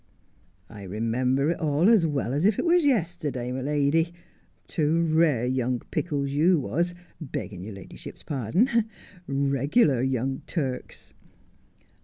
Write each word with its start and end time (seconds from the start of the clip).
'I 0.67 0.81
remember 0.81 1.51
it 1.51 1.59
all 1.59 1.87
as 1.87 2.07
well 2.07 2.33
as 2.33 2.43
if 2.43 2.57
it 2.57 2.65
was 2.65 2.83
yesterday, 2.83 3.51
my 3.51 3.61
lady— 3.61 4.15
two 4.67 5.03
rare 5.03 5.45
young 5.45 5.79
pickles 5.91 6.31
you 6.31 6.57
was, 6.59 6.95
begging 7.21 7.63
your 7.63 7.75
ladyship's 7.75 8.23
pardon— 8.23 8.85
regular 9.27 10.01
young 10.01 10.41
Turks.' 10.47 11.13